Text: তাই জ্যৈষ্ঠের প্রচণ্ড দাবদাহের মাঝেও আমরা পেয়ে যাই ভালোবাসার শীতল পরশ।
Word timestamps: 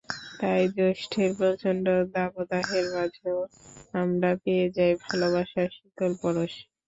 তাই 0.39 0.61
জ্যৈষ্ঠের 0.75 1.31
প্রচণ্ড 1.39 1.85
দাবদাহের 2.15 2.85
মাঝেও 2.95 3.39
আমরা 3.93 4.29
পেয়ে 4.43 4.65
যাই 4.75 4.93
ভালোবাসার 5.05 5.69
শীতল 5.75 6.11
পরশ। 6.21 6.53